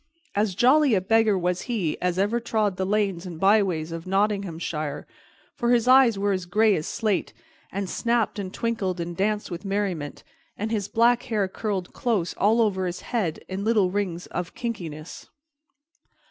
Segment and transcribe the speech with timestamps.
[0.33, 5.05] As jolly a beggar was he as ever trod the lanes and byways of Nottinghamshire,
[5.53, 7.33] for his eyes were as gray as slate,
[7.71, 10.23] and snapped and twinkled and danced with merriment,
[10.57, 15.29] and his black hair curled close all over his head in little rings of kinkiness.